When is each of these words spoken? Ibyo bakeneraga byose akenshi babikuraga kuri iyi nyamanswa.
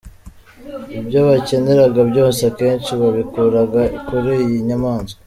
Ibyo 0.99 1.19
bakeneraga 1.27 2.01
byose 2.11 2.39
akenshi 2.49 2.91
babikuraga 3.01 3.81
kuri 4.07 4.31
iyi 4.45 4.59
nyamanswa. 4.67 5.17